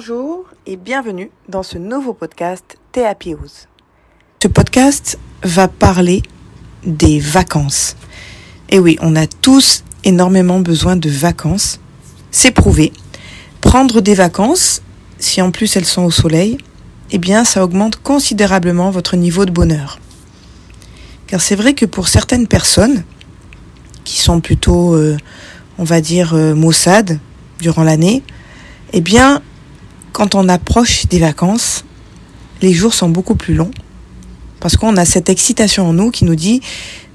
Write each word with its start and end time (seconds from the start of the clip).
Bonjour 0.00 0.46
et 0.66 0.78
bienvenue 0.78 1.30
dans 1.50 1.62
ce 1.62 1.76
nouveau 1.76 2.14
podcast 2.14 2.78
Happy 2.96 3.34
Ce 4.42 4.48
podcast 4.48 5.18
va 5.42 5.68
parler 5.68 6.22
des 6.86 7.20
vacances. 7.20 7.96
Et 8.70 8.78
oui, 8.78 8.96
on 9.02 9.14
a 9.14 9.26
tous 9.26 9.84
énormément 10.04 10.58
besoin 10.60 10.96
de 10.96 11.10
vacances. 11.10 11.80
C'est 12.30 12.50
prouvé. 12.50 12.94
Prendre 13.60 14.00
des 14.00 14.14
vacances, 14.14 14.80
si 15.18 15.42
en 15.42 15.50
plus 15.50 15.76
elles 15.76 15.84
sont 15.84 16.04
au 16.04 16.10
soleil, 16.10 16.56
eh 17.10 17.18
bien 17.18 17.44
ça 17.44 17.62
augmente 17.62 17.96
considérablement 17.96 18.90
votre 18.90 19.16
niveau 19.16 19.44
de 19.44 19.52
bonheur. 19.52 19.98
Car 21.26 21.42
c'est 21.42 21.56
vrai 21.56 21.74
que 21.74 21.84
pour 21.84 22.08
certaines 22.08 22.46
personnes, 22.46 23.04
qui 24.04 24.18
sont 24.18 24.40
plutôt, 24.40 24.94
euh, 24.94 25.18
on 25.76 25.84
va 25.84 26.00
dire, 26.00 26.32
euh, 26.32 26.54
maussades 26.54 27.18
durant 27.58 27.82
l'année, 27.82 28.22
eh 28.94 29.02
bien, 29.02 29.42
quand 30.12 30.34
on 30.34 30.48
approche 30.48 31.06
des 31.06 31.18
vacances, 31.18 31.84
les 32.62 32.72
jours 32.72 32.94
sont 32.94 33.08
beaucoup 33.08 33.34
plus 33.34 33.54
longs. 33.54 33.70
Parce 34.60 34.76
qu'on 34.76 34.96
a 34.96 35.04
cette 35.04 35.28
excitation 35.28 35.88
en 35.88 35.92
nous 35.92 36.10
qui 36.10 36.24
nous 36.24 36.34
dit 36.34 36.60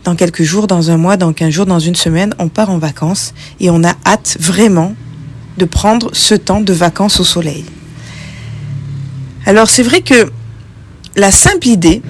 dans 0.03 0.15
quelques 0.15 0.43
jours, 0.43 0.67
dans 0.67 0.91
un 0.91 0.97
mois, 0.97 1.17
dans 1.17 1.33
quinze 1.33 1.51
jours, 1.51 1.65
dans 1.65 1.79
une 1.79 1.95
semaine, 1.95 2.33
on 2.39 2.47
part 2.47 2.69
en 2.69 2.77
vacances. 2.77 3.33
Et 3.59 3.69
on 3.69 3.83
a 3.83 3.93
hâte 4.05 4.37
vraiment 4.39 4.95
de 5.57 5.65
prendre 5.65 6.09
ce 6.13 6.35
temps 6.35 6.61
de 6.61 6.73
vacances 6.73 7.19
au 7.19 7.23
soleil. 7.23 7.65
Alors 9.45 9.69
c'est 9.69 9.83
vrai 9.83 10.01
que 10.01 10.31
la 11.15 11.31
simple 11.31 11.67
idée 11.67 12.01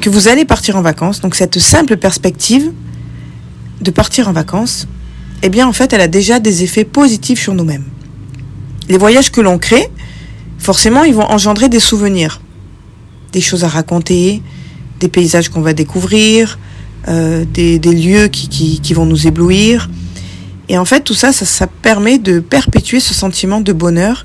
que 0.00 0.10
vous 0.10 0.26
allez 0.26 0.44
partir 0.44 0.76
en 0.76 0.82
vacances, 0.82 1.20
donc 1.20 1.36
cette 1.36 1.60
simple 1.60 1.96
perspective 1.96 2.72
de 3.80 3.90
partir 3.90 4.28
en 4.28 4.32
vacances, 4.32 4.88
eh 5.42 5.48
bien 5.48 5.66
en 5.66 5.72
fait 5.72 5.92
elle 5.92 6.00
a 6.00 6.08
déjà 6.08 6.40
des 6.40 6.64
effets 6.64 6.84
positifs 6.84 7.40
sur 7.40 7.54
nous-mêmes 7.54 7.84
les 8.88 8.98
voyages 8.98 9.30
que 9.30 9.40
l'on 9.40 9.58
crée, 9.58 9.88
forcément, 10.58 11.04
ils 11.04 11.14
vont 11.14 11.24
engendrer 11.24 11.68
des 11.68 11.80
souvenirs, 11.80 12.40
des 13.32 13.40
choses 13.40 13.64
à 13.64 13.68
raconter, 13.68 14.42
des 15.00 15.08
paysages 15.08 15.48
qu'on 15.48 15.60
va 15.60 15.72
découvrir, 15.72 16.58
euh, 17.08 17.44
des, 17.44 17.78
lieux 17.78 18.28
qui, 18.28 18.94
vont 18.94 19.06
nous 19.06 19.26
éblouir. 19.26 19.90
Et 20.68 20.78
en 20.78 20.84
fait, 20.84 21.00
tout 21.00 21.14
ça, 21.14 21.32
ça, 21.32 21.44
ça 21.44 21.66
permet 21.66 22.18
de 22.18 22.38
perpétuer 22.40 23.00
ce 23.00 23.12
sentiment 23.12 23.60
de 23.60 23.72
bonheur 23.72 24.24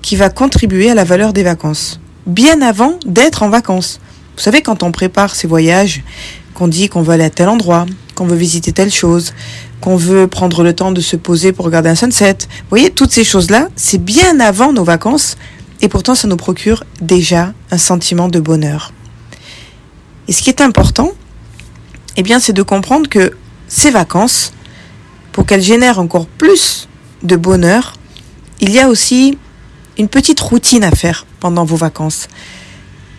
qui 0.00 0.16
va 0.16 0.30
contribuer 0.30 0.90
à 0.90 0.94
la 0.94 1.04
valeur 1.04 1.32
des 1.32 1.42
vacances, 1.42 2.00
bien 2.26 2.62
avant 2.62 2.98
d'être 3.04 3.42
en 3.42 3.50
vacances. 3.50 4.00
Vous 4.36 4.42
savez, 4.42 4.62
quand 4.62 4.82
on 4.82 4.92
prépare 4.92 5.34
ces 5.34 5.46
voyages, 5.46 6.02
qu'on 6.54 6.68
dit 6.68 6.88
qu'on 6.88 7.02
veut 7.02 7.12
aller 7.12 7.24
à 7.24 7.30
tel 7.30 7.48
endroit, 7.48 7.86
qu'on 8.14 8.26
veut 8.26 8.36
visiter 8.36 8.72
telle 8.72 8.92
chose, 8.92 9.34
qu'on 9.80 9.96
veut 9.96 10.26
prendre 10.26 10.62
le 10.62 10.74
temps 10.74 10.92
de 10.92 11.00
se 11.00 11.16
poser 11.16 11.52
pour 11.52 11.64
regarder 11.64 11.88
un 11.88 11.94
sunset. 11.94 12.38
Vous 12.40 12.70
voyez, 12.70 12.90
toutes 12.90 13.12
ces 13.12 13.24
choses-là, 13.24 13.68
c'est 13.76 14.02
bien 14.02 14.40
avant 14.40 14.72
nos 14.72 14.84
vacances 14.84 15.36
et 15.80 15.88
pourtant 15.88 16.14
ça 16.14 16.26
nous 16.28 16.36
procure 16.36 16.84
déjà 17.00 17.52
un 17.70 17.78
sentiment 17.78 18.28
de 18.28 18.40
bonheur. 18.40 18.92
Et 20.26 20.32
ce 20.32 20.42
qui 20.42 20.50
est 20.50 20.60
important, 20.60 21.12
eh 22.16 22.22
bien, 22.22 22.40
c'est 22.40 22.52
de 22.52 22.62
comprendre 22.62 23.08
que 23.08 23.32
ces 23.68 23.90
vacances, 23.90 24.52
pour 25.32 25.46
qu'elles 25.46 25.62
génèrent 25.62 26.00
encore 26.00 26.26
plus 26.26 26.88
de 27.22 27.36
bonheur, 27.36 27.94
il 28.60 28.70
y 28.70 28.80
a 28.80 28.88
aussi 28.88 29.38
une 29.98 30.08
petite 30.08 30.40
routine 30.40 30.84
à 30.84 30.90
faire 30.90 31.26
pendant 31.40 31.64
vos 31.64 31.76
vacances, 31.76 32.28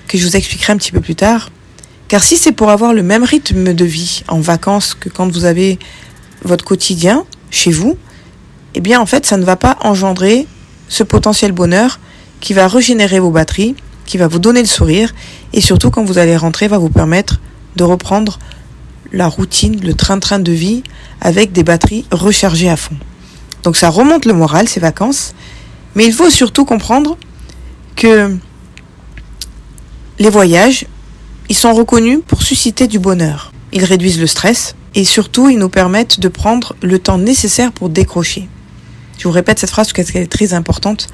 que 0.07 0.17
je 0.17 0.25
vous 0.25 0.35
expliquerai 0.35 0.73
un 0.73 0.77
petit 0.77 0.91
peu 0.91 1.01
plus 1.01 1.15
tard. 1.15 1.49
Car 2.07 2.23
si 2.23 2.37
c'est 2.37 2.51
pour 2.51 2.69
avoir 2.71 2.93
le 2.93 3.03
même 3.03 3.23
rythme 3.23 3.73
de 3.73 3.85
vie 3.85 4.23
en 4.27 4.39
vacances 4.39 4.95
que 4.95 5.09
quand 5.09 5.31
vous 5.31 5.45
avez 5.45 5.77
votre 6.43 6.65
quotidien 6.65 7.25
chez 7.51 7.71
vous, 7.71 7.97
eh 8.75 8.81
bien 8.81 8.99
en 8.99 9.05
fait 9.05 9.25
ça 9.25 9.37
ne 9.37 9.43
va 9.43 9.55
pas 9.55 9.77
engendrer 9.81 10.47
ce 10.87 11.03
potentiel 11.03 11.51
bonheur 11.51 11.99
qui 12.39 12.53
va 12.53 12.67
régénérer 12.67 13.19
vos 13.19 13.31
batteries, 13.31 13.75
qui 14.05 14.17
va 14.17 14.27
vous 14.27 14.39
donner 14.39 14.61
le 14.61 14.67
sourire 14.67 15.13
et 15.53 15.61
surtout 15.61 15.91
quand 15.91 16.03
vous 16.03 16.17
allez 16.17 16.37
rentrer 16.37 16.67
va 16.67 16.77
vous 16.77 16.89
permettre 16.89 17.39
de 17.75 17.83
reprendre 17.83 18.39
la 19.11 19.27
routine, 19.27 19.79
le 19.81 19.93
train-train 19.93 20.39
de 20.39 20.51
vie 20.51 20.83
avec 21.21 21.51
des 21.51 21.63
batteries 21.63 22.05
rechargées 22.11 22.69
à 22.69 22.77
fond. 22.77 22.95
Donc 23.63 23.75
ça 23.75 23.89
remonte 23.89 24.25
le 24.25 24.33
moral 24.33 24.67
ces 24.67 24.79
vacances, 24.79 25.33
mais 25.95 26.05
il 26.05 26.13
faut 26.13 26.29
surtout 26.29 26.65
comprendre 26.65 27.17
que 27.95 28.37
les 30.19 30.29
voyages, 30.29 30.85
ils 31.49 31.55
sont 31.55 31.73
reconnus 31.73 32.19
pour 32.27 32.43
susciter 32.43 32.87
du 32.87 32.99
bonheur. 32.99 33.51
Ils 33.71 33.83
réduisent 33.83 34.19
le 34.19 34.27
stress, 34.27 34.75
et 34.95 35.05
surtout, 35.05 35.49
ils 35.49 35.57
nous 35.57 35.69
permettent 35.69 36.19
de 36.19 36.27
prendre 36.27 36.75
le 36.81 36.99
temps 36.99 37.17
nécessaire 37.17 37.71
pour 37.71 37.89
décrocher. 37.89 38.47
Je 39.17 39.27
vous 39.27 39.33
répète 39.33 39.59
cette 39.59 39.69
phrase 39.69 39.91
parce 39.91 40.11
qu'elle 40.11 40.23
est 40.23 40.27
très 40.27 40.53
importante. 40.53 41.07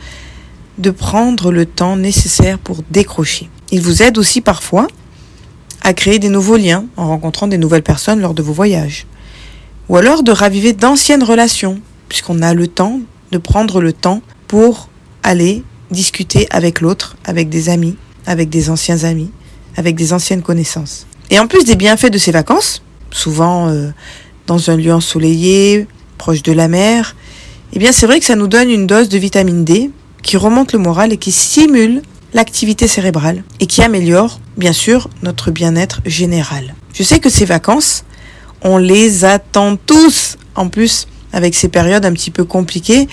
De 0.78 0.91
prendre 0.91 1.52
le 1.52 1.66
temps 1.66 1.96
nécessaire 1.96 2.59
pour 2.59 2.84
décrocher. 2.91 3.50
Ils 3.72 3.81
vous 3.81 4.03
aident 4.03 4.18
aussi 4.18 4.41
parfois 4.41 4.88
à 5.81 5.94
créer 5.94 6.19
des 6.19 6.30
nouveaux 6.30 6.58
liens 6.58 6.86
en 6.97 7.08
rencontrant 7.08 7.47
des 7.47 7.58
nouvelles 7.58 7.84
personnes 7.84 8.19
lors 8.19 8.34
de 8.34 8.41
vos 8.41 8.53
voyages. 8.53 9.06
Ou 9.90 9.97
alors 9.97 10.24
de 10.24 10.31
raviver 10.31 10.74
d'anciennes 10.74 11.24
relations, 11.24 11.80
puisqu'on 12.09 12.42
a 12.42 12.53
le 12.53 12.68
temps 12.68 13.00
de 13.31 13.38
prendre 13.38 13.81
le 13.81 13.94
temps 13.94 14.22
pour 14.47 14.90
aller 15.24 15.63
discuter 15.92 16.47
avec 16.50 16.81
l'autre, 16.81 17.18
avec 17.24 17.50
des 17.50 17.69
amis, 17.69 17.96
avec 18.25 18.50
des 18.50 18.69
anciens 18.69 19.03
amis, 19.03 19.31
avec 19.78 19.96
des 19.96 20.13
anciennes 20.13 20.42
connaissances. 20.42 21.07
Et 21.30 21.40
en 21.40 21.47
plus 21.47 21.66
des 21.66 21.75
bienfaits 21.75 22.12
de 22.12 22.18
ces 22.18 22.31
vacances, 22.31 22.81
souvent 23.15 23.67
euh, 23.69 23.89
dans 24.47 24.69
un 24.69 24.77
lieu 24.77 24.93
ensoleillé, 24.93 25.87
proche 26.17 26.43
de 26.43 26.51
la 26.51 26.67
mer, 26.67 27.15
eh 27.73 27.79
bien 27.79 27.91
c'est 27.91 28.05
vrai 28.05 28.19
que 28.19 28.25
ça 28.25 28.35
nous 28.35 28.47
donne 28.47 28.69
une 28.69 28.87
dose 28.87 29.09
de 29.09 29.17
vitamine 29.17 29.63
D 29.63 29.89
qui 30.21 30.37
remonte 30.37 30.73
le 30.73 30.79
moral 30.79 31.13
et 31.13 31.17
qui 31.17 31.31
stimule 31.31 32.01
l'activité 32.33 32.87
cérébrale 32.87 33.43
et 33.59 33.65
qui 33.65 33.81
améliore 33.81 34.39
bien 34.57 34.73
sûr 34.73 35.09
notre 35.23 35.51
bien-être 35.51 36.01
général. 36.05 36.75
Je 36.93 37.03
sais 37.03 37.19
que 37.19 37.29
ces 37.29 37.45
vacances, 37.45 38.03
on 38.61 38.77
les 38.77 39.25
attend 39.25 39.77
tous 39.77 40.37
en 40.55 40.69
plus 40.69 41.07
avec 41.33 41.55
ces 41.55 41.67
périodes 41.67 42.05
un 42.05 42.13
petit 42.13 42.31
peu 42.31 42.45
compliquées. 42.45 43.07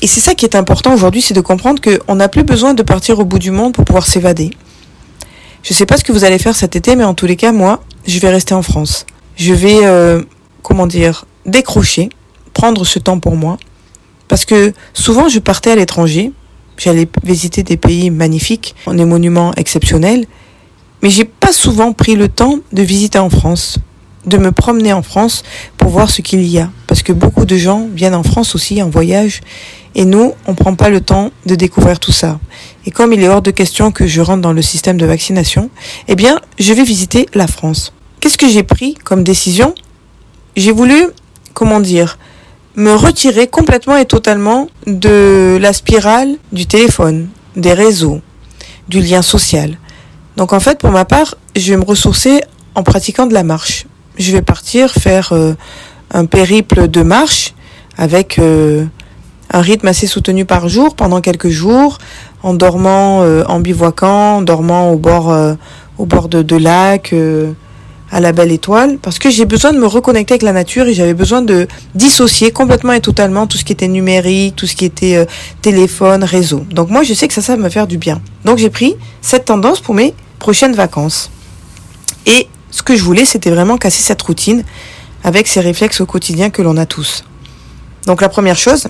Et 0.00 0.06
c'est 0.06 0.20
ça 0.20 0.34
qui 0.34 0.44
est 0.44 0.56
important 0.56 0.94
aujourd'hui, 0.94 1.22
c'est 1.22 1.34
de 1.34 1.40
comprendre 1.40 1.80
qu'on 1.80 2.14
n'a 2.14 2.28
plus 2.28 2.44
besoin 2.44 2.74
de 2.74 2.82
partir 2.82 3.18
au 3.18 3.24
bout 3.24 3.38
du 3.38 3.50
monde 3.50 3.74
pour 3.74 3.84
pouvoir 3.84 4.06
s'évader. 4.06 4.50
Je 5.62 5.72
ne 5.72 5.76
sais 5.76 5.86
pas 5.86 5.96
ce 5.96 6.04
que 6.04 6.12
vous 6.12 6.24
allez 6.24 6.38
faire 6.38 6.56
cet 6.56 6.76
été, 6.76 6.96
mais 6.96 7.04
en 7.04 7.14
tous 7.14 7.26
les 7.26 7.36
cas, 7.36 7.52
moi, 7.52 7.82
je 8.08 8.18
vais 8.18 8.30
rester 8.30 8.54
en 8.54 8.62
France. 8.62 9.06
Je 9.36 9.52
vais, 9.52 9.84
euh, 9.84 10.22
comment 10.62 10.86
dire, 10.86 11.26
décrocher, 11.46 12.08
prendre 12.54 12.84
ce 12.84 12.98
temps 12.98 13.20
pour 13.20 13.36
moi. 13.36 13.58
Parce 14.26 14.44
que 14.44 14.72
souvent, 14.94 15.28
je 15.28 15.38
partais 15.38 15.70
à 15.70 15.76
l'étranger. 15.76 16.32
J'allais 16.76 17.08
visiter 17.22 17.62
des 17.62 17.76
pays 17.76 18.10
magnifiques, 18.10 18.74
des 18.86 19.04
monuments 19.04 19.52
exceptionnels. 19.56 20.26
Mais 21.02 21.10
j'ai 21.10 21.24
pas 21.24 21.52
souvent 21.52 21.92
pris 21.92 22.16
le 22.16 22.28
temps 22.28 22.58
de 22.72 22.82
visiter 22.82 23.18
en 23.18 23.30
France, 23.30 23.78
de 24.26 24.36
me 24.36 24.52
promener 24.52 24.92
en 24.92 25.02
France 25.02 25.44
pour 25.76 25.90
voir 25.90 26.10
ce 26.10 26.22
qu'il 26.22 26.44
y 26.44 26.58
a. 26.58 26.70
Parce 26.86 27.02
que 27.02 27.12
beaucoup 27.12 27.44
de 27.44 27.56
gens 27.56 27.88
viennent 27.94 28.14
en 28.14 28.22
France 28.22 28.54
aussi 28.54 28.82
en 28.82 28.90
voyage. 28.90 29.40
Et 29.94 30.04
nous, 30.04 30.32
on 30.46 30.54
prend 30.54 30.74
pas 30.74 30.90
le 30.90 31.00
temps 31.00 31.30
de 31.46 31.54
découvrir 31.54 31.98
tout 31.98 32.12
ça. 32.12 32.38
Et 32.86 32.90
comme 32.90 33.12
il 33.12 33.22
est 33.22 33.28
hors 33.28 33.42
de 33.42 33.50
question 33.50 33.90
que 33.92 34.06
je 34.06 34.20
rentre 34.20 34.42
dans 34.42 34.52
le 34.52 34.62
système 34.62 34.96
de 34.96 35.06
vaccination, 35.06 35.70
eh 36.08 36.14
bien, 36.14 36.40
je 36.58 36.72
vais 36.72 36.84
visiter 36.84 37.26
la 37.34 37.46
France. 37.46 37.92
Qu'est-ce 38.20 38.38
que 38.38 38.48
j'ai 38.48 38.64
pris 38.64 38.94
comme 38.94 39.22
décision? 39.22 39.74
J'ai 40.56 40.72
voulu, 40.72 41.06
comment 41.54 41.78
dire, 41.78 42.18
me 42.74 42.92
retirer 42.92 43.46
complètement 43.46 43.96
et 43.96 44.06
totalement 44.06 44.68
de 44.86 45.56
la 45.60 45.72
spirale 45.72 46.36
du 46.52 46.66
téléphone, 46.66 47.28
des 47.54 47.72
réseaux, 47.72 48.20
du 48.88 49.00
lien 49.00 49.22
social. 49.22 49.78
Donc 50.36 50.52
en 50.52 50.60
fait, 50.60 50.78
pour 50.78 50.90
ma 50.90 51.04
part, 51.04 51.36
je 51.54 51.72
vais 51.72 51.76
me 51.76 51.84
ressourcer 51.84 52.40
en 52.74 52.82
pratiquant 52.82 53.26
de 53.26 53.34
la 53.34 53.44
marche. 53.44 53.86
Je 54.18 54.32
vais 54.32 54.42
partir 54.42 54.92
faire 54.92 55.32
euh, 55.32 55.54
un 56.10 56.26
périple 56.26 56.88
de 56.88 57.02
marche 57.02 57.54
avec 57.96 58.38
euh, 58.38 58.84
un 59.52 59.60
rythme 59.60 59.86
assez 59.86 60.08
soutenu 60.08 60.44
par 60.44 60.68
jour 60.68 60.96
pendant 60.96 61.20
quelques 61.20 61.50
jours, 61.50 61.98
en 62.42 62.54
dormant 62.54 63.22
euh, 63.22 63.44
en 63.46 63.60
bivouaquant, 63.60 64.36
en 64.36 64.42
dormant 64.42 64.90
au 64.90 64.96
bord, 64.96 65.36
au 65.98 66.06
bord 66.06 66.28
de, 66.28 66.42
de 66.42 66.56
lacs, 66.56 67.14
à 68.10 68.20
la 68.20 68.32
belle 68.32 68.52
étoile, 68.52 68.98
parce 69.00 69.18
que 69.18 69.30
j'ai 69.30 69.44
besoin 69.44 69.72
de 69.72 69.78
me 69.78 69.86
reconnecter 69.86 70.34
avec 70.34 70.42
la 70.42 70.52
nature 70.52 70.86
et 70.86 70.94
j'avais 70.94 71.14
besoin 71.14 71.42
de 71.42 71.68
dissocier 71.94 72.50
complètement 72.52 72.92
et 72.92 73.00
totalement 73.00 73.46
tout 73.46 73.58
ce 73.58 73.64
qui 73.64 73.72
était 73.72 73.88
numérique, 73.88 74.56
tout 74.56 74.66
ce 74.66 74.74
qui 74.74 74.84
était 74.84 75.26
téléphone, 75.60 76.24
réseau. 76.24 76.64
Donc 76.70 76.88
moi, 76.88 77.02
je 77.02 77.12
sais 77.12 77.28
que 77.28 77.34
ça, 77.34 77.42
ça 77.42 77.56
va 77.56 77.62
me 77.62 77.68
faire 77.68 77.86
du 77.86 77.98
bien. 77.98 78.22
Donc 78.44 78.58
j'ai 78.58 78.70
pris 78.70 78.96
cette 79.20 79.44
tendance 79.44 79.80
pour 79.80 79.94
mes 79.94 80.14
prochaines 80.38 80.74
vacances. 80.74 81.30
Et 82.26 82.48
ce 82.70 82.82
que 82.82 82.96
je 82.96 83.02
voulais, 83.02 83.24
c'était 83.24 83.50
vraiment 83.50 83.76
casser 83.76 84.02
cette 84.02 84.22
routine 84.22 84.64
avec 85.24 85.46
ces 85.48 85.60
réflexes 85.60 86.00
au 86.00 86.06
quotidien 86.06 86.50
que 86.50 86.62
l'on 86.62 86.76
a 86.76 86.86
tous. 86.86 87.24
Donc 88.06 88.20
la 88.20 88.28
première 88.28 88.56
chose, 88.56 88.88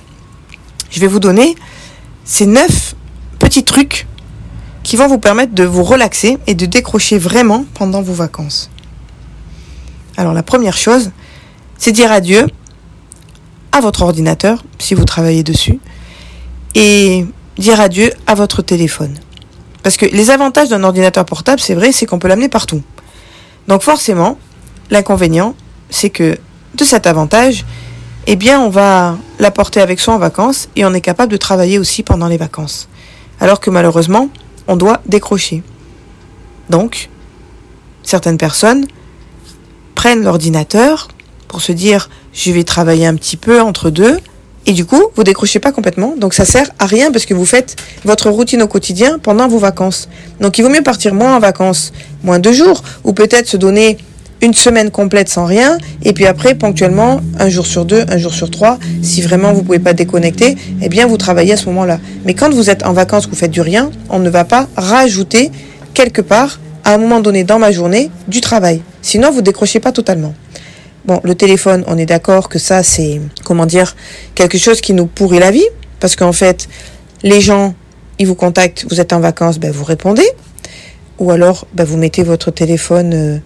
je 0.91 1.00
vais 1.00 1.06
vous 1.06 1.21
donner 1.21 1.56
ces 2.25 2.47
neuf 2.47 2.94
petits 3.38 3.64
trucs 3.64 4.06
qui 4.82 4.97
vont 4.97 5.09
vous 5.09 5.19
permettre 5.19 5.55
de 5.55 5.64
vous 5.64 5.82
relaxer 5.82 6.38
et 6.47 6.55
de 6.55 6.67
décrocher 6.67 7.19
vraiment 7.19 7.64
pendant 7.75 8.03
vos 8.03 8.12
vacances. 8.12 8.71
Alors 10.19 10.35
la 10.35 10.43
première 10.43 10.76
chose, 10.76 11.12
c'est 11.79 11.93
dire 11.93 12.11
adieu 12.11 12.44
à 13.70 13.81
votre 13.81 14.03
ordinateur 14.03 14.65
si 14.81 14.94
vous 14.94 15.05
travaillez 15.05 15.44
dessus 15.44 15.79
et 16.75 17.25
dire 17.56 17.81
adieu 17.81 18.12
à 18.26 18.35
votre 18.35 18.61
téléphone. 18.61 19.15
Parce 19.85 19.97
que 19.97 20.06
les 20.06 20.31
avantages 20.31 20.70
d'un 20.70 20.82
ordinateur 20.82 21.25
portable, 21.25 21.61
c'est 21.61 21.76
vrai, 21.76 21.93
c'est 21.93 22.05
qu'on 22.05 22.19
peut 22.19 22.26
l'amener 22.26 22.49
partout. 22.49 22.82
Donc 23.69 23.82
forcément, 23.82 24.38
l'inconvénient, 24.91 25.55
c'est 25.88 26.11
que 26.11 26.37
de 26.75 26.85
cet 26.85 27.06
avantage, 27.06 27.64
eh 28.26 28.35
bien, 28.35 28.61
on 28.61 28.71
va 28.71 29.17
l'apporter 29.38 29.81
avec 29.81 30.00
soi 30.00 30.14
en 30.14 30.19
vacances 30.19 30.69
et 30.75 30.85
on 30.85 30.93
est 30.94 31.00
capable 31.00 31.31
de 31.31 31.37
travailler 31.37 31.79
aussi 31.79 32.03
pendant 32.03 32.26
les 32.26 32.38
vacances. 32.38 32.88
Alors 33.38 33.61
que 33.61 33.71
malheureusement, 33.71 34.31
on 34.67 34.75
doit 34.75 35.00
décrocher. 35.06 35.62
Donc, 36.71 37.09
certaines 38.03 38.37
personnes 38.37 38.85
prennent 39.99 40.23
l'ordinateur 40.23 41.09
pour 41.49 41.61
se 41.61 41.73
dire 41.73 42.09
je 42.33 42.53
vais 42.53 42.62
travailler 42.62 43.05
un 43.05 43.17
petit 43.17 43.37
peu 43.37 43.61
entre 43.61 43.91
deux. 43.91 44.21
Et 44.65 44.73
du 44.73 44.85
coup 44.85 45.03
vous 45.17 45.25
décrochez 45.25 45.59
pas 45.59 45.73
complètement. 45.73 46.15
Donc 46.17 46.35
ça 46.35 46.45
sert 46.45 46.71
à 46.79 46.87
rien 46.87 47.11
parce 47.11 47.27
que 47.27 47.35
vous 47.35 47.45
faites 47.45 47.75
votre 48.05 48.31
routine 48.31 48.62
au 48.62 48.69
quotidien 48.69 49.19
pendant 49.19 49.49
vos 49.49 49.59
vacances. 49.59 50.09
Donc 50.41 50.56
il 50.56 50.62
vaut 50.62 50.69
mieux 50.69 50.85
partir 50.85 51.15
moins 51.15 51.35
en 51.35 51.41
vacances 51.41 51.93
moins 52.23 52.39
deux 52.39 52.53
jours 52.53 52.85
ou 53.03 53.12
peut-être 53.12 53.49
se 53.49 53.56
donner 53.56 53.99
une 54.41 54.55
semaine 54.55 54.93
complète 54.93 55.29
sans 55.29 55.47
rien 55.47 55.79
et 56.05 56.12
puis 56.12 56.27
après 56.27 56.55
ponctuellement 56.55 57.21
un 57.41 57.49
jour 57.49 57.67
sur 57.67 57.85
deux 57.85 58.05
un 58.09 58.19
jour 58.19 58.33
sur 58.33 58.53
trois 58.53 58.79
si 59.03 59.21
vraiment 59.21 59.53
vous 59.53 59.65
pouvez 59.65 59.81
pas 59.81 59.95
déconnecter 59.95 60.56
eh 60.81 60.89
bien 60.89 61.09
vous 61.09 61.17
travaillez 61.17 61.55
à 61.55 61.56
ce 61.56 61.67
moment-là. 61.67 61.99
Mais 62.25 62.35
quand 62.35 62.55
vous 62.55 62.71
êtes 62.71 62.87
en 62.87 62.93
vacances 62.93 63.27
vous 63.29 63.35
faites 63.35 63.50
du 63.50 63.62
rien 63.62 63.91
on 64.11 64.21
ne 64.21 64.31
va 64.31 64.45
pas 64.45 64.69
rajouter 64.77 65.50
quelque 65.93 66.21
part 66.21 66.61
à 66.85 66.95
un 66.95 66.99
moment 66.99 67.19
donné 67.19 67.43
dans 67.43 67.59
ma 67.59 67.73
journée 67.73 68.12
du 68.29 68.41
travail 68.41 68.81
sinon 69.09 69.31
vous 69.31 69.43
décrochez 69.43 69.81
pas 69.81 69.93
totalement 69.93 70.35
Bon, 71.05 71.21
le 71.25 71.35
téléphone, 71.35 71.85
on 71.87 71.97
est 71.97 72.05
d'accord 72.05 72.51
que 72.51 72.59
ça, 72.59 72.83
c'est, 72.83 73.23
comment 73.43 73.65
dire, 73.65 73.97
quelque 74.35 74.59
chose 74.59 74.83
qui 74.83 74.93
nous 74.93 75.07
pourrit 75.07 75.39
la 75.39 75.51
vie. 75.51 75.65
Parce 76.01 76.17
qu'en 76.17 76.33
fait, 76.33 76.69
les 77.23 77.41
gens, 77.41 77.75
ils 78.19 78.27
vous 78.27 78.35
contactent, 78.35 78.85
vous 78.91 79.01
êtes 79.01 79.15
en 79.15 79.21
vacances, 79.21 79.59
ben, 79.59 79.71
vous 79.71 79.85
répondez. 79.85 80.29
Ou 81.19 81.31
alors, 81.31 81.67
ben, 81.73 81.85
vous 81.85 81.97
mettez 81.97 82.23
votre 82.23 82.51
téléphone 82.51 83.13
euh, 83.15 83.39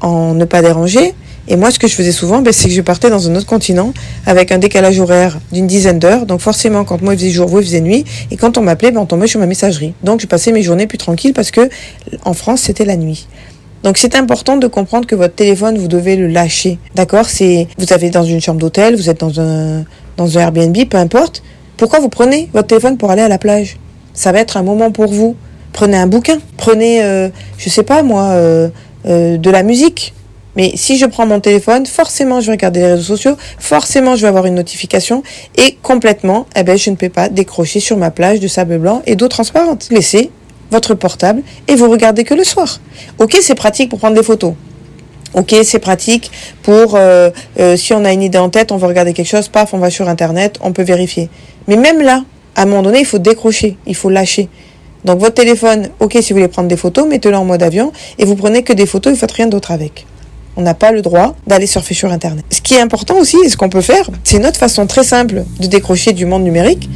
en 0.00 0.34
ne 0.34 0.44
pas 0.44 0.62
déranger. 0.62 1.14
Et 1.46 1.54
moi, 1.54 1.70
ce 1.70 1.78
que 1.78 1.86
je 1.86 1.94
faisais 1.94 2.10
souvent, 2.10 2.42
ben, 2.42 2.52
c'est 2.52 2.66
que 2.66 2.74
je 2.74 2.80
partais 2.80 3.08
dans 3.08 3.30
un 3.30 3.36
autre 3.36 3.46
continent 3.46 3.92
avec 4.26 4.50
un 4.50 4.58
décalage 4.58 4.98
horaire 4.98 5.38
d'une 5.52 5.68
dizaine 5.68 6.00
d'heures. 6.00 6.26
Donc 6.26 6.40
forcément, 6.40 6.82
quand 6.82 7.00
moi 7.02 7.14
il 7.14 7.18
faisait 7.20 7.30
jour, 7.30 7.46
vous 7.46 7.60
il 7.60 7.66
faisait 7.66 7.80
nuit. 7.80 8.04
Et 8.32 8.36
quand 8.36 8.58
on 8.58 8.62
m'appelait, 8.62 8.90
ben, 8.90 9.00
on 9.00 9.06
tombait 9.06 9.28
sur 9.28 9.38
ma 9.38 9.46
messagerie. 9.46 9.94
Donc 10.02 10.20
je 10.20 10.26
passais 10.26 10.50
mes 10.50 10.62
journées 10.62 10.88
plus 10.88 10.98
tranquilles 10.98 11.34
parce 11.34 11.52
que 11.52 11.68
en 12.24 12.34
France, 12.34 12.62
c'était 12.62 12.84
la 12.84 12.96
nuit. 12.96 13.28
Donc 13.82 13.96
c'est 13.96 14.14
important 14.14 14.56
de 14.56 14.66
comprendre 14.66 15.06
que 15.06 15.14
votre 15.14 15.34
téléphone, 15.34 15.78
vous 15.78 15.88
devez 15.88 16.16
le 16.16 16.26
lâcher. 16.26 16.78
D'accord? 16.94 17.26
C'est 17.26 17.66
vous 17.78 17.92
avez 17.92 18.10
dans 18.10 18.24
une 18.24 18.40
chambre 18.40 18.60
d'hôtel, 18.60 18.96
vous 18.96 19.08
êtes 19.08 19.20
dans 19.20 19.40
un 19.40 19.84
dans 20.16 20.36
un 20.36 20.40
Airbnb, 20.42 20.76
peu 20.88 20.98
importe. 20.98 21.42
Pourquoi 21.76 21.98
vous 22.00 22.10
prenez 22.10 22.50
votre 22.52 22.68
téléphone 22.68 22.98
pour 22.98 23.10
aller 23.10 23.22
à 23.22 23.28
la 23.28 23.38
plage? 23.38 23.78
Ça 24.12 24.32
va 24.32 24.40
être 24.40 24.56
un 24.56 24.62
moment 24.62 24.90
pour 24.90 25.10
vous. 25.10 25.34
Prenez 25.72 25.96
un 25.96 26.06
bouquin, 26.06 26.38
prenez 26.56 27.02
euh, 27.02 27.28
je 27.56 27.70
sais 27.70 27.84
pas 27.84 28.02
moi 28.02 28.30
euh, 28.30 28.68
euh, 29.06 29.38
de 29.38 29.50
la 29.50 29.62
musique. 29.62 30.12
Mais 30.56 30.72
si 30.74 30.98
je 30.98 31.06
prends 31.06 31.26
mon 31.26 31.40
téléphone, 31.40 31.86
forcément 31.86 32.40
je 32.40 32.46
vais 32.46 32.52
regarder 32.52 32.80
les 32.80 32.86
réseaux 32.92 33.16
sociaux, 33.16 33.36
forcément 33.58 34.16
je 34.16 34.22
vais 34.22 34.28
avoir 34.28 34.46
une 34.46 34.56
notification 34.56 35.22
et 35.56 35.78
complètement, 35.80 36.46
eh 36.56 36.64
ben 36.64 36.76
je 36.76 36.90
ne 36.90 36.96
peux 36.96 37.08
pas 37.08 37.28
décrocher 37.28 37.78
sur 37.78 37.96
ma 37.96 38.10
plage 38.10 38.40
de 38.40 38.48
sable 38.48 38.78
blanc 38.78 39.00
et 39.06 39.14
d'eau 39.14 39.28
transparente. 39.28 39.88
Laissez 39.90 40.30
votre 40.70 40.94
portable 40.94 41.42
et 41.68 41.74
vous 41.74 41.88
regardez 41.88 42.24
que 42.24 42.34
le 42.34 42.44
soir. 42.44 42.80
Ok, 43.18 43.36
c'est 43.42 43.54
pratique 43.54 43.90
pour 43.90 43.98
prendre 43.98 44.16
des 44.16 44.22
photos. 44.22 44.54
Ok, 45.34 45.54
c'est 45.62 45.78
pratique 45.78 46.30
pour 46.62 46.96
euh, 46.96 47.30
euh, 47.60 47.76
si 47.76 47.92
on 47.94 48.04
a 48.04 48.12
une 48.12 48.22
idée 48.22 48.38
en 48.38 48.50
tête, 48.50 48.72
on 48.72 48.76
veut 48.76 48.88
regarder 48.88 49.12
quelque 49.12 49.28
chose, 49.28 49.48
paf, 49.48 49.72
on 49.74 49.78
va 49.78 49.90
sur 49.90 50.08
internet, 50.08 50.58
on 50.60 50.72
peut 50.72 50.82
vérifier. 50.82 51.28
Mais 51.68 51.76
même 51.76 52.00
là, 52.00 52.24
à 52.56 52.62
un 52.62 52.66
moment 52.66 52.82
donné, 52.82 53.00
il 53.00 53.06
faut 53.06 53.20
décrocher, 53.20 53.76
il 53.86 53.94
faut 53.94 54.10
lâcher. 54.10 54.48
Donc 55.04 55.20
votre 55.20 55.34
téléphone, 55.34 55.90
ok, 56.00 56.18
si 56.20 56.32
vous 56.32 56.38
voulez 56.38 56.48
prendre 56.48 56.68
des 56.68 56.76
photos, 56.76 57.06
mettez-le 57.08 57.36
en 57.36 57.44
mode 57.44 57.62
avion 57.62 57.92
et 58.18 58.24
vous 58.24 58.34
prenez 58.34 58.62
que 58.62 58.72
des 58.72 58.86
photos, 58.86 59.12
vous 59.12 59.18
faites 59.18 59.30
rien 59.32 59.46
d'autre 59.46 59.70
avec. 59.70 60.06
On 60.56 60.62
n'a 60.62 60.74
pas 60.74 60.90
le 60.90 61.00
droit 61.00 61.36
d'aller 61.46 61.66
surfer 61.66 61.94
sur 61.94 62.10
internet. 62.10 62.44
Ce 62.50 62.60
qui 62.60 62.74
est 62.74 62.80
important 62.80 63.16
aussi, 63.18 63.36
et 63.44 63.48
ce 63.48 63.56
qu'on 63.56 63.68
peut 63.68 63.80
faire, 63.80 64.10
c'est 64.24 64.36
une 64.36 64.46
autre 64.46 64.58
façon 64.58 64.86
très 64.86 65.04
simple 65.04 65.44
de 65.60 65.66
décrocher 65.68 66.12
du 66.12 66.26
monde 66.26 66.42
numérique. 66.42 66.90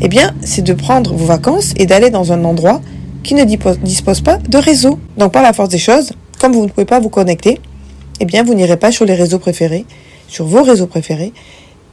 Eh 0.00 0.08
bien, 0.08 0.34
c'est 0.42 0.62
de 0.62 0.72
prendre 0.72 1.12
vos 1.12 1.26
vacances 1.26 1.74
et 1.76 1.86
d'aller 1.86 2.08
dans 2.10 2.32
un 2.32 2.44
endroit 2.44 2.80
qui 3.22 3.34
ne 3.34 3.44
dispose 3.44 4.20
pas 4.20 4.38
de 4.38 4.58
réseau. 4.58 4.98
Donc 5.16 5.32
par 5.32 5.42
la 5.42 5.52
force 5.52 5.68
des 5.68 5.78
choses, 5.78 6.12
comme 6.40 6.52
vous 6.52 6.64
ne 6.64 6.68
pouvez 6.68 6.86
pas 6.86 7.00
vous 7.00 7.10
connecter, 7.10 7.60
eh 8.20 8.24
bien 8.24 8.42
vous 8.42 8.54
n'irez 8.54 8.76
pas 8.76 8.92
sur 8.92 9.04
les 9.04 9.14
réseaux 9.14 9.38
préférés, 9.38 9.84
sur 10.28 10.46
vos 10.46 10.62
réseaux 10.62 10.86
préférés, 10.86 11.32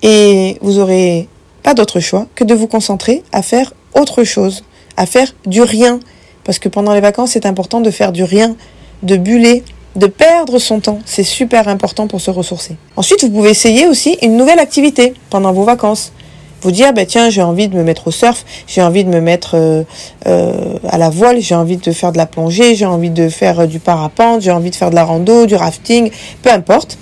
et 0.01 0.57
vous 0.61 0.79
aurez 0.79 1.27
pas 1.63 1.73
d'autre 1.73 1.99
choix 1.99 2.27
que 2.35 2.43
de 2.43 2.53
vous 2.53 2.67
concentrer 2.67 3.23
à 3.31 3.41
faire 3.41 3.73
autre 3.93 4.23
chose, 4.23 4.63
à 4.95 5.05
faire 5.05 5.33
du 5.45 5.61
rien. 5.61 5.99
Parce 6.43 6.59
que 6.59 6.69
pendant 6.69 6.93
les 6.93 7.01
vacances, 7.01 7.31
c'est 7.31 7.45
important 7.45 7.81
de 7.81 7.91
faire 7.91 8.11
du 8.11 8.23
rien, 8.23 8.55
de 9.03 9.17
buller, 9.17 9.63
de 9.95 10.07
perdre 10.07 10.59
son 10.59 10.79
temps. 10.79 10.99
C'est 11.05 11.23
super 11.23 11.67
important 11.67 12.07
pour 12.07 12.21
se 12.21 12.31
ressourcer. 12.31 12.77
Ensuite, 12.95 13.23
vous 13.23 13.31
pouvez 13.31 13.49
essayer 13.49 13.87
aussi 13.87 14.17
une 14.21 14.37
nouvelle 14.37 14.59
activité 14.59 15.13
pendant 15.29 15.51
vos 15.51 15.63
vacances 15.63 16.13
vous 16.61 16.71
dire, 16.71 16.93
ben 16.93 17.05
tiens, 17.05 17.29
j'ai 17.29 17.41
envie 17.41 17.67
de 17.67 17.75
me 17.75 17.83
mettre 17.83 18.07
au 18.07 18.11
surf, 18.11 18.45
j'ai 18.67 18.81
envie 18.81 19.03
de 19.03 19.09
me 19.09 19.21
mettre 19.21 19.55
euh, 19.55 19.83
euh, 20.27 20.77
à 20.87 20.97
la 20.97 21.09
voile, 21.09 21.39
j'ai 21.39 21.55
envie 21.55 21.77
de 21.77 21.91
faire 21.91 22.11
de 22.11 22.17
la 22.17 22.25
plongée, 22.25 22.75
j'ai 22.75 22.85
envie 22.85 23.09
de 23.09 23.29
faire 23.29 23.61
euh, 23.61 23.65
du 23.65 23.79
parapente, 23.79 24.41
j'ai 24.41 24.51
envie 24.51 24.71
de 24.71 24.75
faire 24.75 24.89
de 24.89 24.95
la 24.95 25.03
rando, 25.03 25.45
du 25.45 25.55
rafting, 25.55 26.11
peu 26.41 26.51
importe. 26.51 26.97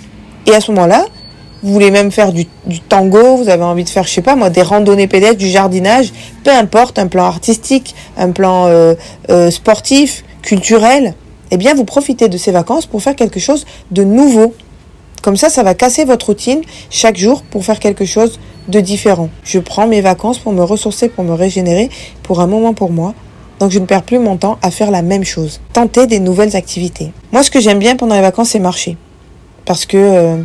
Et 0.46 0.54
à 0.54 0.60
ce 0.60 0.72
moment-là, 0.72 1.06
vous 1.64 1.74
voulez 1.74 1.90
même 1.90 2.12
faire 2.12 2.32
du, 2.32 2.46
du, 2.66 2.80
tango, 2.80 3.38
vous 3.38 3.50
avez 3.50 3.64
envie 3.64 3.84
de 3.84 3.90
faire, 3.90 4.04
je 4.04 4.10
sais 4.10 4.22
pas 4.22 4.36
moi, 4.36 4.50
des 4.50 4.62
randonnées 4.62 5.08
pédestres, 5.08 5.38
du 5.38 5.50
jardinage, 5.50 6.12
peu 6.44 6.52
importe, 6.52 7.00
un 7.00 7.08
plan 7.08 7.26
artistique, 7.26 7.96
un 8.18 8.32
plan 8.32 8.70
sportif, 9.50 10.24
culturel, 10.44 11.16
eh 11.52 11.58
bien 11.58 11.74
vous 11.74 11.86
profitez 11.86 12.30
de 12.30 12.38
ces 12.38 12.52
vacances 12.52 12.86
pour 12.86 13.02
faire 13.02 13.16
quelque 13.16 13.40
chose 13.40 13.66
de 13.92 14.04
nouveau. 14.04 14.54
Comme 15.26 15.38
ça, 15.38 15.50
ça 15.50 15.64
va 15.64 15.74
casser 15.74 16.06
votre 16.06 16.28
routine 16.28 16.62
chaque 16.92 17.18
jour 17.18 17.42
pour 17.42 17.66
faire 17.66 17.80
quelque 17.80 18.06
chose 18.06 18.40
de 18.68 18.80
différent. 18.80 19.30
Je 19.44 19.58
prends 19.58 19.88
mes 19.88 20.02
vacances 20.02 20.38
pour 20.38 20.54
me 20.54 20.62
ressourcer, 20.62 21.10
pour 21.10 21.24
me 21.24 21.34
régénérer, 21.34 21.90
pour 22.22 22.42
un 22.42 22.46
moment 22.46 22.76
pour 22.76 22.92
moi. 22.92 23.16
Donc 23.60 23.72
je 23.72 23.80
ne 23.80 23.88
perds 23.88 24.04
plus 24.04 24.20
mon 24.20 24.38
temps 24.38 24.60
à 24.62 24.70
faire 24.70 24.92
la 24.92 25.02
même 25.02 25.24
chose. 25.24 25.62
Tenter 25.74 26.06
des 26.06 26.20
nouvelles 26.20 26.56
activités. 26.56 27.12
Moi, 27.32 27.42
ce 27.42 27.50
que 27.50 27.60
j'aime 27.60 27.80
bien 27.80 27.96
pendant 27.96 28.14
les 28.14 28.22
vacances, 28.22 28.50
c'est 28.50 28.60
marcher. 28.60 28.98
Parce 29.66 29.88
que 29.88 29.98
euh, 29.98 30.44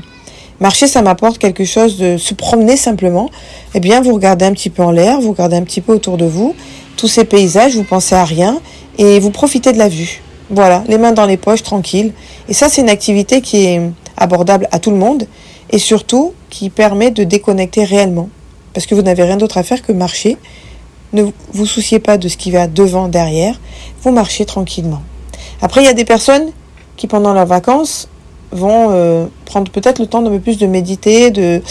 marcher, 0.60 0.86
ça 0.86 1.02
m'apporte 1.02 1.36
quelque 1.36 1.66
chose 1.66 1.98
de 1.98 2.16
se 2.16 2.32
promener 2.32 2.78
simplement. 2.78 3.28
Eh 3.74 3.80
bien, 3.80 4.00
vous 4.00 4.14
regardez 4.14 4.46
un 4.46 4.52
petit 4.52 4.70
peu 4.70 4.82
en 4.82 4.92
l'air, 4.92 5.20
vous 5.20 5.32
regardez 5.32 5.56
un 5.56 5.64
petit 5.64 5.82
peu 5.82 5.92
autour 5.92 6.16
de 6.16 6.24
vous, 6.24 6.54
tous 6.96 7.08
ces 7.08 7.26
paysages, 7.26 7.76
vous 7.76 7.84
pensez 7.84 8.14
à 8.14 8.24
rien 8.24 8.58
et 8.96 9.20
vous 9.20 9.30
profitez 9.30 9.74
de 9.74 9.78
la 9.78 9.90
vue. 9.90 10.22
Voilà, 10.48 10.82
les 10.88 10.96
mains 10.96 11.12
dans 11.12 11.26
les 11.26 11.36
poches, 11.36 11.62
tranquille. 11.62 12.12
Et 12.48 12.54
ça, 12.54 12.70
c'est 12.70 12.80
une 12.80 12.88
activité 12.88 13.42
qui 13.42 13.66
est 13.66 13.82
abordable 14.20 14.68
à 14.70 14.78
tout 14.78 14.90
le 14.90 14.96
monde 14.96 15.26
et 15.70 15.78
surtout 15.78 16.34
qui 16.50 16.70
permet 16.70 17.10
de 17.10 17.24
déconnecter 17.24 17.84
réellement. 17.84 18.28
Parce 18.74 18.86
que 18.86 18.94
vous 18.94 19.02
n'avez 19.02 19.24
rien 19.24 19.36
d'autre 19.36 19.58
à 19.58 19.62
faire 19.62 19.82
que 19.82 19.92
marcher. 19.92 20.36
Ne 21.12 21.24
vous 21.52 21.66
souciez 21.66 21.98
pas 21.98 22.18
de 22.18 22.28
ce 22.28 22.36
qui 22.36 22.52
va 22.52 22.68
devant, 22.68 23.08
derrière. 23.08 23.58
Vous 24.02 24.12
marchez 24.12 24.44
tranquillement. 24.44 25.02
Après, 25.60 25.82
il 25.82 25.86
y 25.86 25.90
a 25.90 25.94
des 25.94 26.04
personnes 26.04 26.52
qui, 26.96 27.08
pendant 27.08 27.32
leurs 27.32 27.46
vacances, 27.46 28.08
vont 28.52 28.88
euh, 28.90 29.26
prendre 29.44 29.70
peut-être 29.70 29.98
le 29.98 30.06
temps 30.06 30.22
d'un 30.22 30.30
peu 30.30 30.38
plus 30.38 30.58
de 30.58 30.66
méditer, 30.66 31.30
de, 31.30 31.62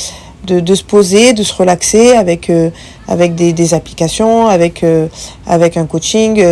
de, 0.46 0.75
se 0.75 0.84
poser, 0.84 1.34
de 1.34 1.44
se 1.44 1.53
relaxer 1.53 2.12
avec, 2.12 2.50
euh, 2.50 2.70
avec 3.08 3.36
des, 3.36 3.74
applications, 3.74 4.48
avec, 4.48 4.84
euh, 4.84 5.08
avec 5.48 5.77
un 5.77 5.86
coaching. 5.86 6.44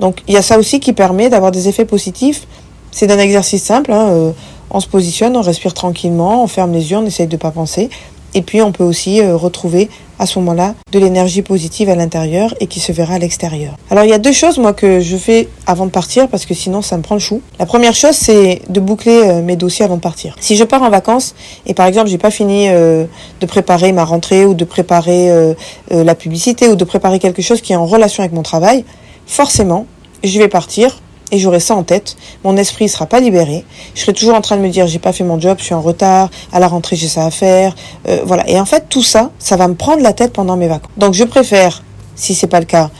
Donc, 0.00 0.22
il 0.28 0.34
y 0.34 0.36
a 0.36 0.42
ça 0.42 0.58
aussi 0.58 0.80
qui 0.80 0.92
permet 0.92 1.30
d'avoir 1.30 1.50
des 1.50 1.68
effets 1.68 1.84
positifs. 1.84 2.46
C'est 2.90 3.10
un 3.10 3.18
exercice 3.18 3.62
simple. 3.62 3.92
Hein, 3.92 4.32
on 4.74 4.80
se 4.80 4.88
positionne, 4.88 5.36
on 5.36 5.40
respire 5.40 5.72
tranquillement, 5.72 6.42
on 6.42 6.48
ferme 6.48 6.72
les 6.72 6.90
yeux, 6.90 6.98
on 6.98 7.06
essaye 7.06 7.28
de 7.28 7.36
ne 7.36 7.40
pas 7.40 7.52
penser. 7.52 7.88
Et 8.36 8.42
puis 8.42 8.60
on 8.60 8.72
peut 8.72 8.82
aussi 8.82 9.20
euh, 9.20 9.36
retrouver 9.36 9.88
à 10.18 10.26
ce 10.26 10.40
moment-là 10.40 10.74
de 10.90 10.98
l'énergie 10.98 11.42
positive 11.42 11.88
à 11.88 11.94
l'intérieur 11.94 12.52
et 12.58 12.66
qui 12.66 12.80
se 12.80 12.90
verra 12.90 13.14
à 13.14 13.18
l'extérieur. 13.20 13.76
Alors 13.90 14.02
il 14.02 14.10
y 14.10 14.12
a 14.12 14.18
deux 14.18 14.32
choses 14.32 14.58
moi 14.58 14.72
que 14.72 14.98
je 14.98 15.16
fais 15.16 15.48
avant 15.68 15.86
de 15.86 15.92
partir 15.92 16.26
parce 16.26 16.44
que 16.44 16.54
sinon 16.54 16.82
ça 16.82 16.96
me 16.96 17.02
prend 17.02 17.14
le 17.14 17.20
chou. 17.20 17.40
La 17.60 17.66
première 17.66 17.94
chose 17.94 18.16
c'est 18.16 18.62
de 18.68 18.80
boucler 18.80 19.20
euh, 19.22 19.42
mes 19.42 19.54
dossiers 19.54 19.84
avant 19.84 19.94
de 19.94 20.00
partir. 20.00 20.34
Si 20.40 20.56
je 20.56 20.64
pars 20.64 20.82
en 20.82 20.90
vacances 20.90 21.36
et 21.66 21.74
par 21.74 21.86
exemple 21.86 22.08
j'ai 22.08 22.18
pas 22.18 22.32
fini 22.32 22.68
euh, 22.68 23.04
de 23.40 23.46
préparer 23.46 23.92
ma 23.92 24.04
rentrée 24.04 24.44
ou 24.44 24.54
de 24.54 24.64
préparer 24.64 25.54
la 25.90 26.14
publicité 26.16 26.68
ou 26.68 26.74
de 26.74 26.84
préparer 26.84 27.20
quelque 27.20 27.42
chose 27.42 27.60
qui 27.60 27.72
est 27.72 27.76
en 27.76 27.86
relation 27.86 28.24
avec 28.24 28.32
mon 28.32 28.42
travail, 28.42 28.84
forcément 29.26 29.86
je 30.24 30.36
vais 30.40 30.48
partir 30.48 30.98
et 31.32 31.38
j'aurai 31.38 31.60
ça 31.60 31.74
en 31.74 31.82
tête. 31.82 32.16
Mon 32.44 32.56
esprit 32.56 32.84
ne 32.84 32.90
sera 32.90 33.06
pas 33.06 33.20
libéré. 33.20 33.64
Je 33.94 34.00
serai 34.00 34.12
toujours 34.12 34.34
en 34.34 34.40
train 34.40 34.56
de 34.56 34.62
me 34.62 34.68
dire 34.68 34.86
j'ai 34.86 34.98
pas 34.98 35.12
fait 35.12 35.24
mon 35.24 35.40
job, 35.40 35.56
je 35.58 35.64
suis 35.64 35.74
en 35.74 35.80
retard, 35.80 36.30
à 36.52 36.60
la 36.60 36.68
rentrée 36.68 36.96
j'ai 36.96 37.08
ça 37.08 37.24
à 37.24 37.30
faire. 37.30 37.74
Euh, 38.08 38.20
voilà. 38.24 38.48
Et 38.48 38.58
en 38.58 38.64
fait 38.64 38.86
tout 38.88 39.02
ça, 39.02 39.30
ça 39.38 39.56
va 39.56 39.68
me 39.68 39.74
prendre 39.74 40.02
la 40.02 40.12
tête 40.12 40.32
pendant 40.32 40.56
mes 40.56 40.68
vacances. 40.68 40.90
Donc 40.96 41.14
je 41.14 41.24
préfère, 41.24 41.82
si 42.14 42.34
c'est 42.34 42.46
pas 42.46 42.60
le 42.60 42.66
cas, 42.66 42.90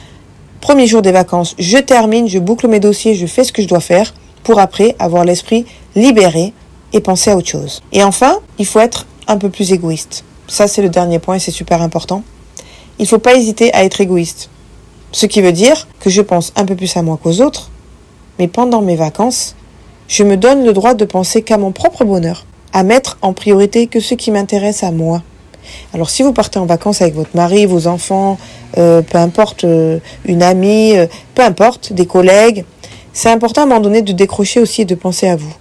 premier 0.61 0.87
jour 0.87 1.03
des 1.03 1.13
vacances, 1.13 1.55
je 1.59 1.79
termine, 1.79 2.29
je 2.29 2.39
boucle 2.39 2.69
mes 2.69 2.81
dossiers, 2.81 3.15
je 3.15 3.27
fais 3.27 3.45
ce 3.45 3.53
que 3.53 3.63
je 3.63 3.69
dois 3.69 3.81
faire 3.81 4.15
pour 4.43 4.59
après 4.59 4.95
avoir 4.99 5.25
l'esprit 5.25 5.67
libéré 5.95 6.53
et 6.93 7.01
penser 7.01 7.31
à 7.31 7.37
autre 7.37 7.49
chose. 7.49 7.83
Et 7.93 8.03
enfin, 8.03 8.39
il 8.59 8.67
faut 8.67 8.81
être 8.81 9.07
un 9.27 9.37
peu 9.37 9.51
plus 9.51 9.73
égoïste. 9.73 10.25
Ça 10.49 10.69
c'est 10.69 10.83
le 10.83 10.89
dernier 10.89 11.19
point 11.19 11.37
et 11.37 11.39
c'est 11.39 11.51
super 11.51 11.83
important. 11.83 12.23
Il 12.99 13.07
faut 13.07 13.19
pas 13.19 13.35
hésiter 13.35 13.73
à 13.75 13.85
être 13.85 14.01
égoïste. 14.01 14.51
Ce 15.13 15.27
qui 15.27 15.41
veut 15.41 15.53
dire 15.53 15.87
que 16.01 16.11
je 16.11 16.23
pense 16.23 16.53
un 16.57 16.65
peu 16.65 16.75
plus 16.75 16.97
à 16.97 17.03
moi 17.03 17.19
qu'aux 17.23 17.41
autres, 17.41 17.71
mais 18.39 18.49
pendant 18.49 18.83
mes 18.83 18.97
vacances, 18.97 19.55
je 20.09 20.25
me 20.25 20.37
donne 20.37 20.65
le 20.65 20.73
droit 20.73 20.95
de 20.95 21.05
penser 21.05 21.43
qu'à 21.43 21.59
mon 21.59 21.73
propre 21.73 22.05
bonheur, 22.05 22.45
à 22.73 22.83
mettre 22.83 23.19
en 23.23 23.33
priorité 23.33 23.87
que 23.87 24.01
ce 24.01 24.15
qui 24.15 24.31
m'intéresse 24.31 24.83
à 24.83 24.91
moi. 24.91 25.23
Alors 25.95 26.11
si 26.11 26.23
vous 26.23 26.33
partez 26.33 26.59
en 26.59 26.67
vacances 26.67 27.01
avec 27.01 27.15
votre 27.15 27.35
mari, 27.35 27.67
vos 27.67 27.87
enfants, 27.87 28.39
euh, 28.77 29.03
peu 29.03 29.19
importe, 29.19 29.65
euh, 29.65 29.99
une 30.25 30.43
amie, 30.43 30.97
euh, 30.97 31.07
peu 31.35 31.43
importe, 31.43 31.93
des 31.93 32.07
collègues, 32.07 32.65
c'est 33.13 33.31
important 33.31 33.63
à 33.63 33.65
un 33.65 33.69
moment 33.69 33.81
donné 33.81 34.03
de 34.03 34.13
décrocher 34.13 34.61
aussi 34.61 34.83
et 34.83 34.85
de 34.85 34.95
penser 34.95 35.29
à 35.29 35.37
vous. 35.37 35.55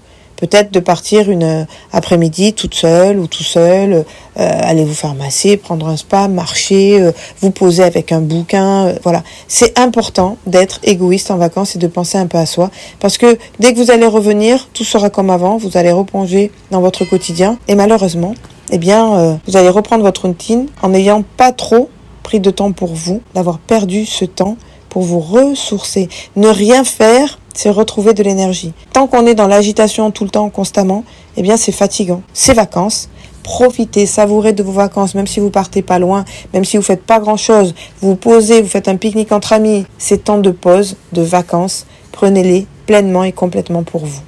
Peut-être 0.44 0.74
de 0.74 0.82
partir 0.82 1.32
une 1.32 1.66
après-midi 1.94 2.52
toute 2.52 2.76
seule 2.76 3.18
ou 3.18 3.28
tout 3.28 3.46
seul, 3.46 4.04
aller 4.36 4.84
vous 4.84 4.94
faire 4.94 5.16
masser, 5.16 5.56
prendre 5.56 5.88
un 5.88 5.96
spa, 5.96 6.28
marcher, 6.28 7.12
vous 7.40 7.52
poser 7.52 7.82
avec 7.84 8.12
un 8.12 8.20
bouquin. 8.20 8.94
voilà, 9.04 9.24
c'est 9.48 9.80
important 9.80 10.36
d'être 10.46 10.82
égoïste 10.84 11.32
en 11.32 11.38
vacances 11.38 11.78
et 11.78 11.80
de 11.80 11.88
penser 11.88 12.18
un 12.18 12.28
peu 12.28 12.38
à 12.38 12.46
soi, 12.46 12.72
parce 13.00 13.18
que 13.18 13.38
dès 13.60 13.74
que 13.74 13.80
vous 13.80 13.90
allez 13.90 14.06
revenir, 14.06 14.68
tout 14.74 14.84
sera 14.84 15.10
comme 15.10 15.30
avant. 15.30 15.56
Vous 15.56 15.78
allez 15.78 15.94
replonger 15.94 16.52
dans 16.72 16.82
votre 16.82 17.06
quotidien 17.06 17.58
et 17.70 17.76
malheureusement, 17.76 18.36
eh 18.70 18.78
bien, 18.78 19.40
vous 19.48 19.56
allez 19.56 19.70
reprendre 19.70 20.04
votre 20.04 20.28
routine 20.28 20.68
en 20.82 20.90
n'ayant 20.90 21.24
pas 21.38 21.54
trop 21.54 21.88
pris 22.22 22.42
de 22.42 22.52
temps 22.52 22.74
pour 22.74 22.94
vous, 22.94 23.22
d'avoir 23.34 23.60
perdu 23.60 24.06
ce 24.06 24.26
temps 24.26 24.58
pour 24.90 25.04
vous 25.04 25.22
ressourcer. 25.22 26.10
Ne 26.36 26.50
rien 26.50 26.84
faire, 26.84 27.40
c'est 27.54 27.70
retrouver 27.70 28.14
de 28.14 28.24
l'énergie. 28.24 28.74
Tant 28.92 29.08
qu'on 29.08 29.26
est 29.26 29.36
dans 29.36 29.48
l'agitation 29.48 30.12
tout 30.12 30.24
le 30.24 30.30
temps, 30.30 30.50
constamment, 30.50 31.04
eh 31.38 31.42
bien 31.42 31.58
c'est 31.58 31.72
fatigant. 31.72 32.22
Ces 32.34 32.54
vacances, 32.54 33.10
profitez, 33.44 34.06
savourez 34.06 34.54
de 34.54 34.64
vos 34.64 34.72
vacances, 34.72 35.16
même 35.16 35.28
si 35.28 35.40
vous 35.40 35.50
partez 35.50 35.82
pas 35.82 36.00
loin, 36.00 36.26
même 36.54 36.66
si 36.66 36.78
vous 36.78 36.84
faites 36.84 37.04
pas 37.04 37.20
grand 37.20 37.38
chose, 37.38 37.76
vous 38.02 38.10
vous 38.10 38.16
posez, 38.16 38.62
vous 38.62 38.70
faites 38.70 38.88
un 38.88 38.96
pique-nique 38.96 39.32
entre 39.32 39.54
amis. 39.54 39.86
Ces 39.98 40.18
temps 40.18 40.40
de 40.40 40.52
pause, 40.52 40.96
de 41.12 41.22
vacances, 41.22 41.86
prenez-les 42.12 42.66
pleinement 42.86 43.24
et 43.24 43.32
complètement 43.32 43.84
pour 43.84 44.06
vous. 44.06 44.22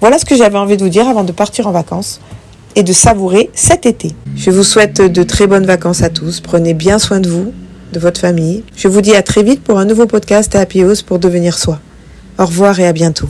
Voilà 0.00 0.18
ce 0.18 0.24
que 0.24 0.36
j'avais 0.36 0.58
envie 0.58 0.76
de 0.76 0.82
vous 0.82 0.90
dire 0.90 1.08
avant 1.08 1.24
de 1.24 1.32
partir 1.32 1.66
en 1.66 1.72
vacances 1.72 2.20
et 2.74 2.82
de 2.82 2.92
savourer 2.92 3.50
cet 3.54 3.86
été. 3.86 4.12
Je 4.36 4.50
vous 4.50 4.62
souhaite 4.62 5.00
de 5.00 5.22
très 5.22 5.46
bonnes 5.46 5.66
vacances 5.66 6.02
à 6.02 6.10
tous. 6.10 6.40
Prenez 6.40 6.74
bien 6.74 6.98
soin 6.98 7.20
de 7.20 7.28
vous, 7.28 7.52
de 7.92 7.98
votre 7.98 8.20
famille. 8.20 8.64
Je 8.76 8.88
vous 8.88 9.00
dis 9.00 9.14
à 9.14 9.22
très 9.22 9.42
vite 9.42 9.62
pour 9.62 9.78
un 9.78 9.84
nouveau 9.84 10.06
podcast 10.06 10.54
à 10.54 10.60
Happy 10.60 10.82
House 10.82 11.02
pour 11.02 11.18
devenir 11.18 11.58
soi. 11.58 11.78
Au 12.38 12.44
revoir 12.44 12.78
et 12.80 12.86
à 12.86 12.92
bientôt. 12.92 13.28